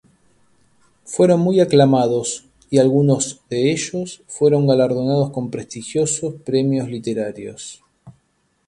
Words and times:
Fueron 1.05 1.41
muy 1.41 1.59
aclamados 1.59 2.47
y 2.71 2.79
algunos 2.79 3.41
de 3.51 3.71
ellos 3.71 4.23
fueron 4.25 4.65
galardonados 4.65 5.29
con 5.29 5.51
prestigiosos 5.51 6.41
premios 6.43 6.89
literarios. 6.89 7.83